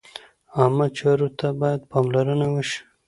[0.57, 2.79] عامه چارو ته باید پاملرنه وشي.